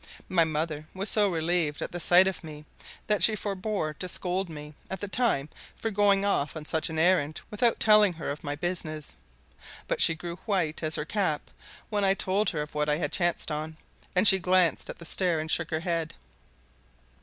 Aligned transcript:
My 0.29 0.43
mother 0.45 0.87
was 0.95 1.11
so 1.11 1.29
relieved 1.29 1.79
at 1.79 1.91
the 1.91 1.99
sight 1.99 2.25
of 2.25 2.43
me 2.43 2.65
that 3.05 3.21
she 3.21 3.35
forbore 3.35 3.93
to 3.99 4.07
scold 4.09 4.49
me 4.49 4.73
at 4.89 4.99
that 4.99 5.11
time 5.11 5.47
for 5.75 5.91
going 5.91 6.25
off 6.25 6.55
on 6.55 6.65
such 6.65 6.89
an 6.89 6.97
errand 6.97 7.39
without 7.51 7.79
telling 7.79 8.13
her 8.13 8.31
of 8.31 8.43
my 8.43 8.55
business; 8.55 9.13
but 9.87 10.01
she 10.01 10.15
grew 10.15 10.37
white 10.47 10.81
as 10.81 10.95
her 10.95 11.05
cap 11.05 11.51
when 11.91 12.03
I 12.03 12.15
told 12.15 12.49
her 12.49 12.63
of 12.63 12.73
what 12.73 12.89
I 12.89 12.95
had 12.95 13.11
chanced 13.11 13.51
on, 13.51 13.77
and 14.15 14.27
she 14.27 14.39
glanced 14.39 14.89
at 14.89 14.97
the 14.97 15.05
stair 15.05 15.39
and 15.39 15.51
shook 15.51 15.69
her 15.69 15.81
head. 15.81 16.15